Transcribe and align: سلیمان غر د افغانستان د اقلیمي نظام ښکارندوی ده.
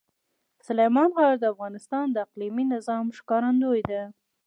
سلیمان 0.67 1.09
غر 1.15 1.33
د 1.39 1.45
افغانستان 1.53 2.05
د 2.11 2.15
اقلیمي 2.25 2.65
نظام 2.73 3.05
ښکارندوی 3.17 3.81
ده. 3.91 4.03